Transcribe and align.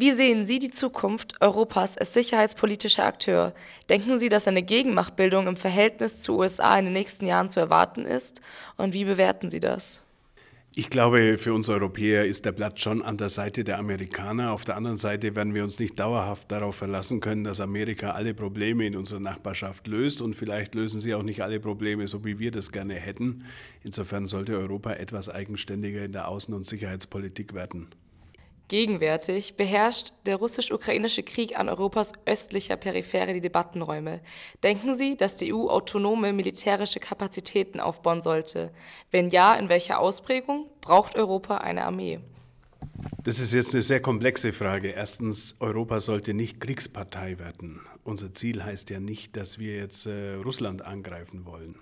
Wie 0.00 0.12
sehen 0.12 0.46
Sie 0.46 0.60
die 0.60 0.70
Zukunft 0.70 1.40
Europas 1.40 1.98
als 1.98 2.14
sicherheitspolitischer 2.14 3.04
Akteur? 3.04 3.52
Denken 3.90 4.20
Sie, 4.20 4.28
dass 4.28 4.46
eine 4.46 4.62
Gegenmachtbildung 4.62 5.48
im 5.48 5.56
Verhältnis 5.56 6.22
zu 6.22 6.38
USA 6.38 6.78
in 6.78 6.84
den 6.84 6.94
nächsten 6.94 7.26
Jahren 7.26 7.48
zu 7.48 7.58
erwarten 7.58 8.04
ist? 8.04 8.40
Und 8.76 8.94
wie 8.94 9.04
bewerten 9.04 9.50
Sie 9.50 9.58
das? 9.58 10.04
Ich 10.72 10.88
glaube, 10.88 11.36
für 11.36 11.52
uns 11.52 11.68
Europäer 11.68 12.26
ist 12.26 12.44
der 12.44 12.52
Platz 12.52 12.78
schon 12.78 13.02
an 13.02 13.16
der 13.16 13.28
Seite 13.28 13.64
der 13.64 13.80
Amerikaner. 13.80 14.52
Auf 14.52 14.64
der 14.64 14.76
anderen 14.76 14.98
Seite 14.98 15.34
werden 15.34 15.52
wir 15.52 15.64
uns 15.64 15.80
nicht 15.80 15.98
dauerhaft 15.98 16.52
darauf 16.52 16.76
verlassen 16.76 17.18
können, 17.18 17.42
dass 17.42 17.60
Amerika 17.60 18.12
alle 18.12 18.34
Probleme 18.34 18.86
in 18.86 18.94
unserer 18.94 19.18
Nachbarschaft 19.18 19.88
löst. 19.88 20.22
Und 20.22 20.36
vielleicht 20.36 20.76
lösen 20.76 21.00
sie 21.00 21.12
auch 21.12 21.24
nicht 21.24 21.42
alle 21.42 21.58
Probleme, 21.58 22.06
so 22.06 22.24
wie 22.24 22.38
wir 22.38 22.52
das 22.52 22.70
gerne 22.70 22.94
hätten. 22.94 23.46
Insofern 23.82 24.28
sollte 24.28 24.56
Europa 24.56 24.92
etwas 24.92 25.28
eigenständiger 25.28 26.04
in 26.04 26.12
der 26.12 26.28
Außen- 26.28 26.54
und 26.54 26.66
Sicherheitspolitik 26.66 27.52
werden. 27.52 27.88
Gegenwärtig 28.68 29.56
beherrscht 29.56 30.12
der 30.26 30.36
russisch-ukrainische 30.36 31.22
Krieg 31.22 31.58
an 31.58 31.70
Europas 31.70 32.12
östlicher 32.26 32.76
Peripherie 32.76 33.32
die 33.32 33.40
Debattenräume. 33.40 34.20
Denken 34.62 34.94
Sie, 34.94 35.16
dass 35.16 35.38
die 35.38 35.54
EU 35.54 35.68
autonome 35.70 36.34
militärische 36.34 37.00
Kapazitäten 37.00 37.80
aufbauen 37.80 38.20
sollte? 38.20 38.70
Wenn 39.10 39.30
ja, 39.30 39.54
in 39.54 39.70
welcher 39.70 39.98
Ausprägung? 39.98 40.66
Braucht 40.82 41.16
Europa 41.16 41.56
eine 41.58 41.86
Armee? 41.86 42.20
Das 43.24 43.38
ist 43.38 43.54
jetzt 43.54 43.72
eine 43.72 43.82
sehr 43.82 44.00
komplexe 44.00 44.52
Frage. 44.52 44.88
Erstens, 44.88 45.56
Europa 45.60 46.00
sollte 46.00 46.34
nicht 46.34 46.60
Kriegspartei 46.60 47.38
werden. 47.38 47.80
Unser 48.04 48.34
Ziel 48.34 48.62
heißt 48.62 48.90
ja 48.90 49.00
nicht, 49.00 49.34
dass 49.34 49.58
wir 49.58 49.76
jetzt 49.76 50.04
äh, 50.04 50.34
Russland 50.34 50.82
angreifen 50.82 51.46
wollen. 51.46 51.76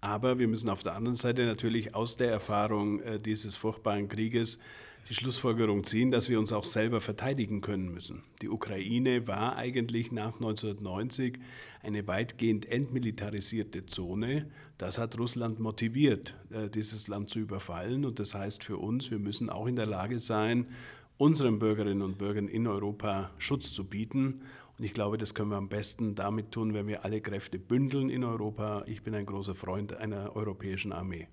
Aber 0.00 0.38
wir 0.40 0.48
müssen 0.48 0.68
auf 0.68 0.82
der 0.82 0.96
anderen 0.96 1.16
Seite 1.16 1.46
natürlich 1.46 1.94
aus 1.94 2.16
der 2.16 2.30
Erfahrung 2.30 3.00
äh, 3.00 3.20
dieses 3.20 3.56
furchtbaren 3.56 4.08
Krieges 4.08 4.58
die 5.08 5.14
Schlussfolgerung 5.14 5.84
ziehen, 5.84 6.10
dass 6.10 6.28
wir 6.28 6.38
uns 6.38 6.52
auch 6.52 6.64
selber 6.64 7.00
verteidigen 7.00 7.60
können 7.60 7.92
müssen. 7.92 8.22
Die 8.40 8.48
Ukraine 8.48 9.26
war 9.26 9.56
eigentlich 9.56 10.12
nach 10.12 10.34
1990 10.34 11.38
eine 11.82 12.06
weitgehend 12.06 12.66
entmilitarisierte 12.66 13.84
Zone. 13.86 14.50
Das 14.78 14.98
hat 14.98 15.18
Russland 15.18 15.60
motiviert, 15.60 16.34
äh, 16.50 16.70
dieses 16.70 17.08
Land 17.08 17.28
zu 17.28 17.38
überfallen. 17.38 18.04
Und 18.04 18.18
das 18.18 18.34
heißt 18.34 18.64
für 18.64 18.78
uns, 18.78 19.10
wir 19.10 19.18
müssen 19.18 19.50
auch 19.50 19.66
in 19.66 19.76
der 19.76 19.86
Lage 19.86 20.18
sein, 20.20 20.68
unseren 21.18 21.58
Bürgerinnen 21.58 22.02
und 22.02 22.18
Bürgern 22.18 22.48
in 22.48 22.66
Europa 22.66 23.30
Schutz 23.38 23.72
zu 23.72 23.84
bieten. 23.84 24.40
Und 24.78 24.84
ich 24.84 24.94
glaube, 24.94 25.18
das 25.18 25.34
können 25.34 25.50
wir 25.50 25.56
am 25.56 25.68
besten 25.68 26.14
damit 26.14 26.50
tun, 26.50 26.74
wenn 26.74 26.88
wir 26.88 27.04
alle 27.04 27.20
Kräfte 27.20 27.58
bündeln 27.58 28.08
in 28.08 28.24
Europa. 28.24 28.84
Ich 28.86 29.02
bin 29.02 29.14
ein 29.14 29.26
großer 29.26 29.54
Freund 29.54 29.94
einer 29.94 30.34
europäischen 30.34 30.92
Armee. 30.92 31.28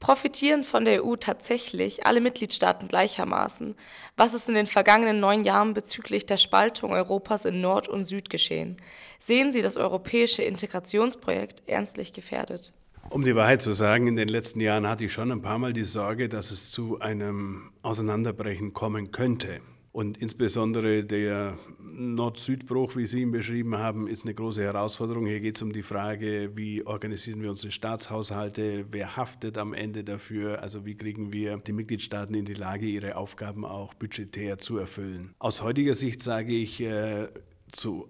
Profitieren 0.00 0.62
von 0.62 0.86
der 0.86 1.04
EU 1.04 1.16
tatsächlich 1.16 2.06
alle 2.06 2.22
Mitgliedstaaten 2.22 2.88
gleichermaßen? 2.88 3.76
Was 4.16 4.32
ist 4.32 4.48
in 4.48 4.54
den 4.54 4.64
vergangenen 4.64 5.20
neun 5.20 5.44
Jahren 5.44 5.74
bezüglich 5.74 6.24
der 6.24 6.38
Spaltung 6.38 6.92
Europas 6.92 7.44
in 7.44 7.60
Nord 7.60 7.86
und 7.86 8.04
Süd 8.04 8.30
geschehen? 8.30 8.78
Sehen 9.20 9.52
Sie 9.52 9.60
das 9.60 9.76
europäische 9.76 10.42
Integrationsprojekt 10.42 11.68
ernstlich 11.68 12.14
gefährdet? 12.14 12.72
Um 13.10 13.24
die 13.24 13.36
Wahrheit 13.36 13.60
zu 13.60 13.72
sagen, 13.72 14.06
in 14.06 14.16
den 14.16 14.28
letzten 14.28 14.60
Jahren 14.60 14.88
hatte 14.88 15.04
ich 15.04 15.12
schon 15.12 15.30
ein 15.32 15.42
paar 15.42 15.58
Mal 15.58 15.74
die 15.74 15.84
Sorge, 15.84 16.30
dass 16.30 16.50
es 16.50 16.70
zu 16.70 17.00
einem 17.00 17.70
Auseinanderbrechen 17.82 18.72
kommen 18.72 19.10
könnte. 19.10 19.60
Und 19.92 20.18
insbesondere 20.18 21.04
der 21.04 21.58
Nord-Süd-Bruch, 21.80 22.94
wie 22.94 23.06
Sie 23.06 23.22
ihn 23.22 23.32
beschrieben 23.32 23.76
haben, 23.76 24.06
ist 24.06 24.22
eine 24.24 24.34
große 24.34 24.62
Herausforderung. 24.62 25.26
Hier 25.26 25.40
geht 25.40 25.56
es 25.56 25.62
um 25.62 25.72
die 25.72 25.82
Frage, 25.82 26.52
wie 26.54 26.86
organisieren 26.86 27.42
wir 27.42 27.50
unsere 27.50 27.72
Staatshaushalte, 27.72 28.86
wer 28.92 29.16
haftet 29.16 29.58
am 29.58 29.74
Ende 29.74 30.04
dafür, 30.04 30.62
also 30.62 30.86
wie 30.86 30.94
kriegen 30.94 31.32
wir 31.32 31.56
die 31.56 31.72
Mitgliedstaaten 31.72 32.34
in 32.36 32.44
die 32.44 32.54
Lage, 32.54 32.86
ihre 32.86 33.16
Aufgaben 33.16 33.64
auch 33.64 33.94
budgetär 33.94 34.58
zu 34.58 34.78
erfüllen. 34.78 35.34
Aus 35.40 35.60
heutiger 35.60 35.94
Sicht 35.94 36.22
sage 36.22 36.52
ich, 36.52 36.80
äh, 36.80 37.26
zu 37.72 38.08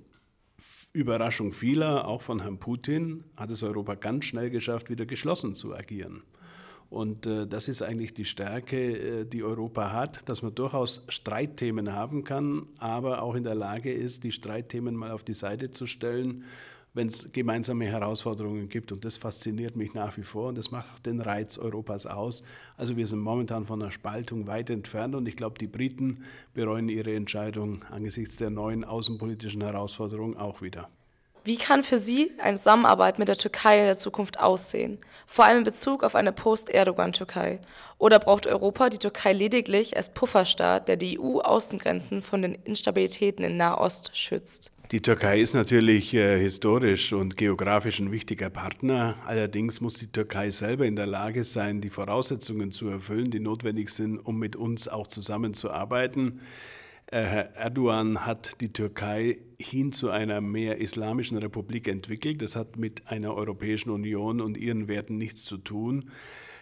Überraschung 0.92 1.52
vieler, 1.52 2.06
auch 2.06 2.20
von 2.20 2.40
Herrn 2.40 2.58
Putin, 2.58 3.24
hat 3.36 3.50
es 3.50 3.62
Europa 3.62 3.94
ganz 3.94 4.26
schnell 4.26 4.50
geschafft, 4.50 4.90
wieder 4.90 5.06
geschlossen 5.06 5.54
zu 5.54 5.74
agieren. 5.74 6.24
Und 6.90 7.24
äh, 7.24 7.46
das 7.46 7.68
ist 7.68 7.82
eigentlich 7.82 8.14
die 8.14 8.24
Stärke, 8.24 9.20
äh, 9.20 9.24
die 9.24 9.44
Europa 9.44 9.92
hat, 9.92 10.28
dass 10.28 10.42
man 10.42 10.54
durchaus 10.54 11.04
Streitthemen 11.08 11.92
haben 11.92 12.24
kann, 12.24 12.66
aber 12.78 13.22
auch 13.22 13.36
in 13.36 13.44
der 13.44 13.54
Lage 13.54 13.92
ist, 13.92 14.24
die 14.24 14.32
Streitthemen 14.32 14.96
mal 14.96 15.12
auf 15.12 15.22
die 15.22 15.34
Seite 15.34 15.70
zu 15.70 15.86
stellen, 15.86 16.44
wenn 16.92 17.06
es 17.06 17.30
gemeinsame 17.30 17.86
Herausforderungen 17.86 18.68
gibt. 18.68 18.90
Und 18.90 19.04
das 19.04 19.16
fasziniert 19.16 19.76
mich 19.76 19.94
nach 19.94 20.16
wie 20.16 20.24
vor 20.24 20.48
und 20.48 20.58
das 20.58 20.72
macht 20.72 21.06
den 21.06 21.20
Reiz 21.20 21.58
Europas 21.58 22.06
aus. 22.06 22.42
Also 22.76 22.96
wir 22.96 23.06
sind 23.06 23.20
momentan 23.20 23.66
von 23.66 23.80
einer 23.80 23.92
Spaltung 23.92 24.48
weit 24.48 24.68
entfernt 24.68 25.14
und 25.14 25.28
ich 25.28 25.36
glaube, 25.36 25.58
die 25.58 25.68
Briten 25.68 26.24
bereuen 26.54 26.88
ihre 26.88 27.14
Entscheidung 27.14 27.84
angesichts 27.84 28.36
der 28.36 28.50
neuen 28.50 28.82
außenpolitischen 28.82 29.62
Herausforderungen 29.62 30.36
auch 30.36 30.60
wieder. 30.60 30.88
Wie 31.42 31.56
kann 31.56 31.82
für 31.82 31.96
Sie 31.96 32.32
eine 32.38 32.58
Zusammenarbeit 32.58 33.18
mit 33.18 33.28
der 33.28 33.38
Türkei 33.38 33.78
in 33.78 33.86
der 33.86 33.96
Zukunft 33.96 34.38
aussehen, 34.38 34.98
vor 35.26 35.46
allem 35.46 35.58
in 35.58 35.64
Bezug 35.64 36.04
auf 36.04 36.14
eine 36.14 36.32
Post-Erdogan-Türkei? 36.32 37.60
Oder 37.96 38.18
braucht 38.18 38.46
Europa 38.46 38.90
die 38.90 38.98
Türkei 38.98 39.32
lediglich 39.32 39.96
als 39.96 40.12
Pufferstaat, 40.12 40.88
der 40.88 40.96
die 40.96 41.18
EU-Außengrenzen 41.18 42.20
von 42.20 42.42
den 42.42 42.54
Instabilitäten 42.54 43.42
in 43.44 43.56
Nahost 43.56 44.14
schützt? 44.14 44.72
Die 44.92 45.00
Türkei 45.00 45.40
ist 45.40 45.54
natürlich 45.54 46.12
äh, 46.14 46.38
historisch 46.38 47.12
und 47.12 47.36
geografisch 47.36 48.00
ein 48.00 48.10
wichtiger 48.10 48.50
Partner. 48.50 49.14
Allerdings 49.24 49.80
muss 49.80 49.94
die 49.94 50.08
Türkei 50.08 50.50
selber 50.50 50.84
in 50.84 50.96
der 50.96 51.06
Lage 51.06 51.44
sein, 51.44 51.80
die 51.80 51.90
Voraussetzungen 51.90 52.72
zu 52.72 52.88
erfüllen, 52.88 53.30
die 53.30 53.40
notwendig 53.40 53.90
sind, 53.90 54.18
um 54.18 54.38
mit 54.38 54.56
uns 54.56 54.88
auch 54.88 55.06
zusammenzuarbeiten. 55.06 56.40
Äh, 57.10 57.22
Herr 57.22 57.56
Erdogan 57.56 58.24
hat 58.24 58.60
die 58.60 58.72
Türkei 58.72 59.38
hin 59.58 59.92
zu 59.92 60.10
einer 60.10 60.40
mehr 60.40 60.78
islamischen 60.78 61.38
Republik 61.38 61.88
entwickelt. 61.88 62.40
Das 62.40 62.54
hat 62.54 62.76
mit 62.76 63.08
einer 63.08 63.34
Europäischen 63.34 63.90
Union 63.90 64.40
und 64.40 64.56
ihren 64.56 64.86
Werten 64.86 65.18
nichts 65.18 65.42
zu 65.42 65.58
tun. 65.58 66.10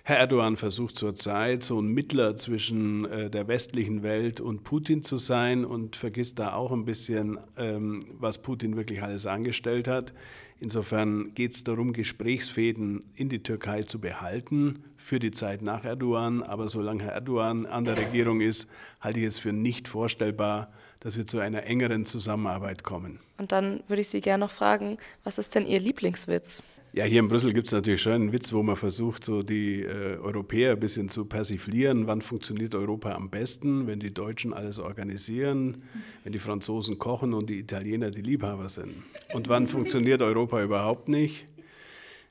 Herr 0.08 0.20
Erdogan 0.20 0.56
versucht 0.56 0.96
zurzeit 0.96 1.62
so 1.62 1.78
ein 1.78 1.88
Mittler 1.88 2.34
zwischen 2.34 3.04
äh, 3.04 3.28
der 3.28 3.46
westlichen 3.46 4.02
Welt 4.02 4.40
und 4.40 4.64
Putin 4.64 5.02
zu 5.02 5.18
sein 5.18 5.66
und 5.66 5.96
vergisst 5.96 6.38
da 6.38 6.54
auch 6.54 6.72
ein 6.72 6.86
bisschen, 6.86 7.36
ähm, 7.58 8.00
was 8.18 8.38
Putin 8.38 8.74
wirklich 8.74 9.02
alles 9.02 9.26
angestellt 9.26 9.86
hat. 9.86 10.14
Insofern 10.60 11.34
geht 11.34 11.52
es 11.52 11.62
darum, 11.62 11.92
Gesprächsfäden 11.92 13.02
in 13.16 13.28
die 13.28 13.42
Türkei 13.42 13.82
zu 13.82 14.00
behalten 14.00 14.82
für 14.96 15.18
die 15.18 15.30
Zeit 15.30 15.60
nach 15.60 15.84
Erdogan. 15.84 16.42
Aber 16.42 16.70
solange 16.70 17.04
Herr 17.04 17.12
Erdogan 17.12 17.66
an 17.66 17.84
der 17.84 17.98
Regierung 17.98 18.40
ist, 18.40 18.66
halte 19.02 19.20
ich 19.20 19.26
es 19.26 19.38
für 19.38 19.52
nicht 19.52 19.88
vorstellbar, 19.88 20.72
dass 21.00 21.18
wir 21.18 21.26
zu 21.26 21.38
einer 21.38 21.64
engeren 21.64 22.06
Zusammenarbeit 22.06 22.82
kommen. 22.82 23.20
Und 23.36 23.52
dann 23.52 23.80
würde 23.88 24.00
ich 24.00 24.08
Sie 24.08 24.22
gerne 24.22 24.46
noch 24.46 24.52
fragen, 24.52 24.96
was 25.24 25.36
ist 25.36 25.54
denn 25.54 25.66
Ihr 25.66 25.80
Lieblingswitz? 25.80 26.62
Ja, 26.92 27.04
hier 27.04 27.20
in 27.20 27.28
Brüssel 27.28 27.52
gibt 27.52 27.66
es 27.66 27.72
natürlich 27.72 28.00
schon 28.00 28.12
einen 28.12 28.32
Witz, 28.32 28.52
wo 28.52 28.62
man 28.62 28.74
versucht, 28.74 29.22
so 29.22 29.42
die 29.42 29.82
äh, 29.82 30.16
Europäer 30.16 30.72
ein 30.72 30.80
bisschen 30.80 31.10
zu 31.10 31.26
persiflieren. 31.26 32.06
Wann 32.06 32.22
funktioniert 32.22 32.74
Europa 32.74 33.12
am 33.12 33.28
besten, 33.28 33.86
wenn 33.86 34.00
die 34.00 34.12
Deutschen 34.12 34.54
alles 34.54 34.78
organisieren, 34.78 35.82
wenn 36.24 36.32
die 36.32 36.38
Franzosen 36.38 36.98
kochen 36.98 37.34
und 37.34 37.50
die 37.50 37.58
Italiener 37.58 38.10
die 38.10 38.22
Liebhaber 38.22 38.70
sind? 38.70 38.94
Und 39.34 39.48
wann 39.48 39.66
funktioniert 39.68 40.22
Europa 40.22 40.62
überhaupt 40.62 41.08
nicht, 41.08 41.46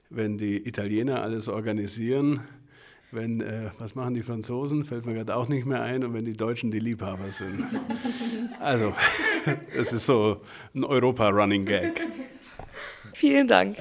wenn 0.09 0.40
die 0.40 0.68
Italiener 0.68 1.22
alles 1.22 1.47
organisieren, 1.47 2.41
wenn, 3.12 3.41
äh, 3.41 3.69
was 3.78 3.94
machen 3.94 4.16
die 4.16 4.24
Franzosen, 4.24 4.85
fällt 4.85 5.06
mir 5.06 5.13
gerade 5.13 5.35
auch 5.35 5.47
nicht 5.47 5.66
mehr 5.66 5.84
ein, 5.84 6.03
und 6.03 6.13
wenn 6.13 6.25
die 6.25 6.35
Deutschen 6.35 6.72
die 6.72 6.79
Liebhaber 6.79 7.29
sind. 7.29 7.63
Also, 8.59 8.94
es 9.78 9.94
ist 9.94 10.07
so 10.07 10.41
ein 10.74 10.84
Europa-Running-Gag. 10.84 12.01
Vielen 13.13 13.47
Dank. 13.47 13.78